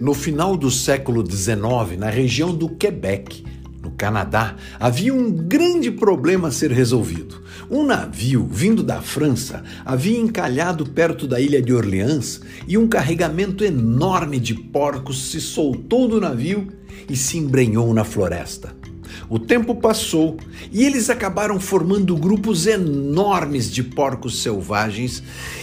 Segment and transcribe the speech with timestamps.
[0.00, 3.44] No final do século XIX, na região do Quebec,
[3.82, 7.42] no Canadá, havia um grande problema a ser resolvido.
[7.70, 13.64] Um navio vindo da França havia encalhado perto da ilha de Orleans e um carregamento
[13.64, 16.68] enorme de porcos se soltou do navio
[17.08, 18.74] e se embrenhou na floresta.
[19.28, 20.36] O tempo passou
[20.70, 25.22] e eles acabaram formando grupos enormes de porcos selvagens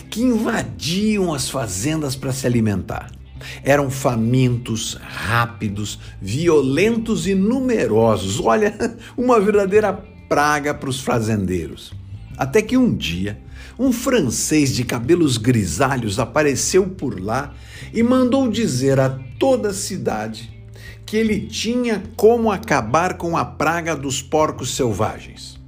[0.10, 3.19] que invadiam as fazendas para se alimentar.
[3.64, 8.40] Eram famintos, rápidos, violentos e numerosos.
[8.40, 8.74] Olha,
[9.18, 9.94] uma verdadeira
[10.28, 11.92] praga para os fazendeiros.
[12.38, 13.42] Até que um dia,
[13.78, 17.54] um francês de cabelos grisalhos apareceu por lá
[17.94, 20.60] e mandou dizer a toda a cidade
[21.06, 25.60] que ele tinha como acabar com a praga dos porcos selvagens.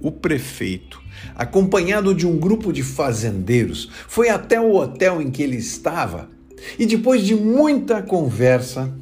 [0.00, 1.00] O prefeito,
[1.34, 6.30] acompanhado de um grupo de fazendeiros, foi até o hotel em que ele estava
[6.78, 8.92] e depois de muita conversa,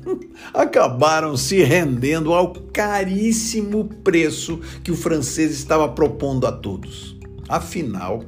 [0.52, 7.16] acabaram se rendendo ao caríssimo preço que o francês estava propondo a todos.
[7.48, 8.24] Afinal,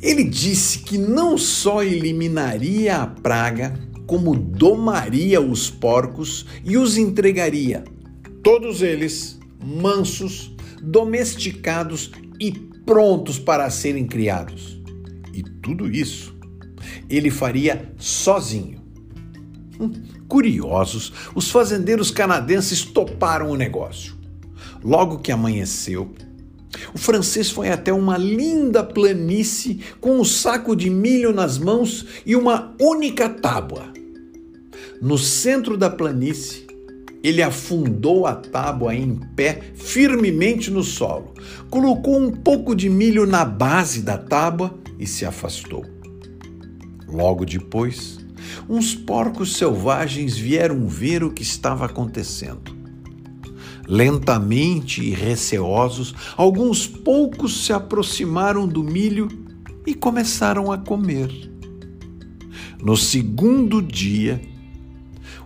[0.00, 3.74] ele disse que não só eliminaria a praga,
[4.06, 7.84] como domaria os porcos e os entregaria,
[8.42, 12.10] todos eles mansos, domesticados
[12.40, 12.50] e
[12.84, 14.80] prontos para serem criados.
[15.32, 16.34] E tudo isso
[17.08, 18.80] ele faria sozinho.
[19.80, 19.92] Hum,
[20.28, 24.14] curiosos, os fazendeiros canadenses toparam o negócio.
[24.82, 26.12] Logo que amanheceu,
[26.94, 32.34] o francês foi até uma linda planície com um saco de milho nas mãos e
[32.34, 33.92] uma única tábua.
[35.00, 36.66] No centro da planície,
[37.22, 41.34] ele afundou a tábua em pé firmemente no solo,
[41.70, 45.84] colocou um pouco de milho na base da tábua e se afastou.
[47.12, 48.18] Logo depois,
[48.66, 52.74] uns porcos selvagens vieram ver o que estava acontecendo.
[53.86, 59.28] Lentamente e receosos, alguns poucos se aproximaram do milho
[59.86, 61.28] e começaram a comer.
[62.82, 64.40] No segundo dia,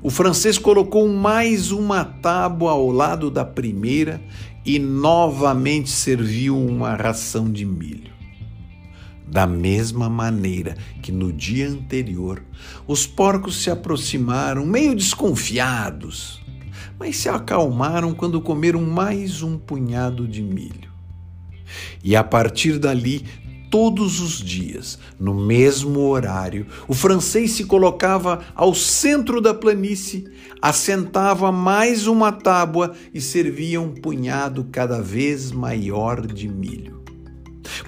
[0.00, 4.22] o francês colocou mais uma tábua ao lado da primeira
[4.64, 8.16] e novamente serviu uma ração de milho.
[9.26, 12.42] Da mesma maneira que no dia anterior,
[12.87, 16.41] os porcos se aproximaram meio desconfiados,
[16.98, 20.91] mas se acalmaram quando comeram mais um punhado de milho.
[22.04, 23.25] E a partir dali,
[23.69, 30.25] todos os dias, no mesmo horário, o francês se colocava ao centro da planície,
[30.62, 37.03] assentava mais uma tábua e servia um punhado cada vez maior de milho.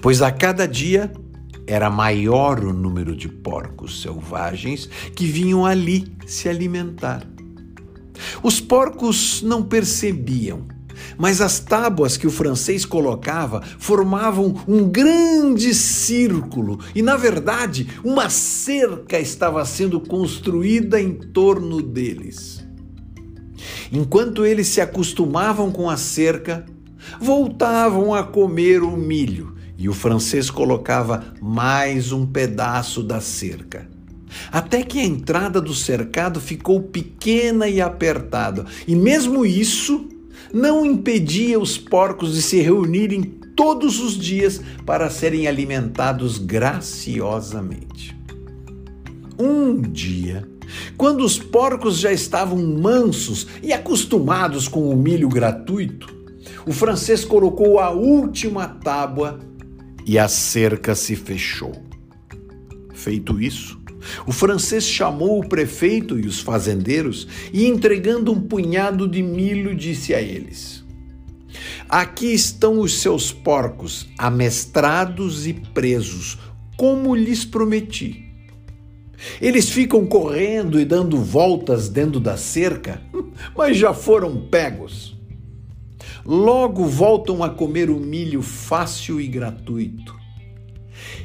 [0.01, 1.11] Pois a cada dia
[1.69, 7.23] era maior o número de porcos selvagens que vinham ali se alimentar.
[8.41, 10.67] Os porcos não percebiam,
[11.15, 18.31] mas as tábuas que o francês colocava formavam um grande círculo e, na verdade, uma
[18.31, 22.65] cerca estava sendo construída em torno deles.
[23.91, 26.65] Enquanto eles se acostumavam com a cerca,
[27.21, 33.87] voltavam a comer o milho e o francês colocava mais um pedaço da cerca.
[34.51, 40.05] Até que a entrada do cercado ficou pequena e apertada, e mesmo isso
[40.53, 43.23] não impedia os porcos de se reunirem
[43.55, 48.15] todos os dias para serem alimentados graciosamente.
[49.39, 50.45] Um dia,
[50.97, 56.13] quando os porcos já estavam mansos e acostumados com o milho gratuito,
[56.65, 59.39] o francês colocou a última tábua
[60.09, 61.71] e a cerca se fechou.
[62.95, 63.79] Feito isso,
[64.25, 70.15] o francês chamou o prefeito e os fazendeiros e, entregando um punhado de milho, disse
[70.15, 70.83] a eles:
[71.87, 76.39] Aqui estão os seus porcos, amestrados e presos,
[76.75, 78.25] como lhes prometi.
[79.39, 82.99] Eles ficam correndo e dando voltas dentro da cerca,
[83.55, 85.18] mas já foram pegos
[86.25, 90.17] logo voltam a comer o milho fácil e gratuito.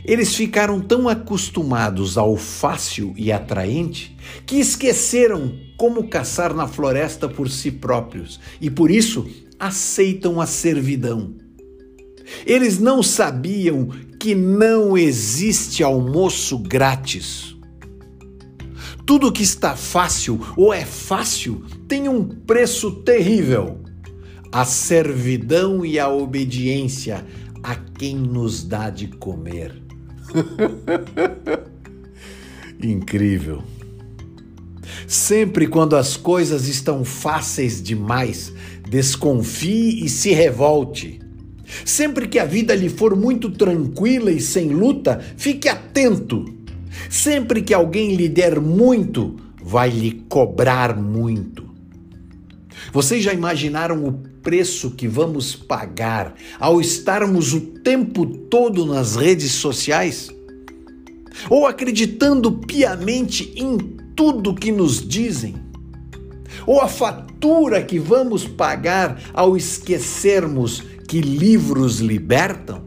[0.05, 7.49] Eles ficaram tão acostumados ao fácil e atraente que esqueceram como caçar na floresta por
[7.49, 9.26] si próprios e por isso
[9.58, 11.35] aceitam a servidão.
[12.47, 13.88] Eles não sabiam
[14.19, 17.55] que não existe almoço grátis.
[19.06, 23.84] Tudo que está fácil ou é fácil tem um preço terrível
[24.55, 27.27] a servidão e a obediência
[27.61, 29.75] a quem nos dá de comer.
[32.81, 33.65] Incrível.
[35.09, 38.53] Sempre quando as coisas estão fáceis demais,
[38.89, 41.21] desconfie e se revolte.
[41.85, 46.45] Sempre que a vida lhe for muito tranquila e sem luta, fique atento.
[47.11, 51.63] Sempre que alguém lhe der muito, vai lhe cobrar muito.
[52.93, 54.12] Vocês já imaginaram o
[54.43, 60.29] preço que vamos pagar ao estarmos o tempo todo nas redes sociais?
[61.50, 63.79] Ou acreditando piamente em
[64.15, 65.56] tudo que nos dizem?
[66.67, 72.85] Ou a fatura que vamos pagar ao esquecermos que livros libertam?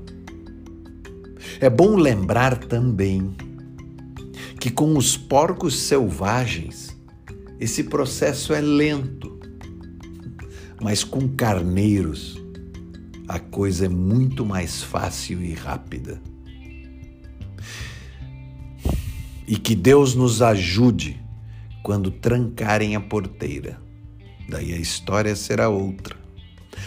[1.60, 3.36] É bom lembrar também
[4.60, 6.96] que com os porcos selvagens
[7.60, 9.37] esse processo é lento,
[10.82, 12.38] mas com carneiros
[13.28, 16.22] a coisa é muito mais fácil e rápida.
[19.46, 21.22] E que Deus nos ajude
[21.84, 23.82] quando trancarem a porteira.
[24.50, 26.16] Daí a história será outra.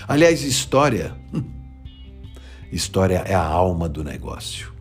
[0.08, 1.16] Aliás, história.
[2.72, 4.72] História é a alma do negócio.